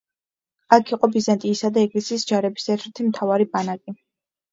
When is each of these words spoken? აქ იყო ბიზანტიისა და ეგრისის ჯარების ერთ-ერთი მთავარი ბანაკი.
აქ 0.77 0.87
იყო 0.95 1.09
ბიზანტიისა 1.15 1.69
და 1.75 1.83
ეგრისის 1.87 2.25
ჯარების 2.31 2.65
ერთ-ერთი 2.77 3.07
მთავარი 3.11 3.47
ბანაკი. 3.53 3.95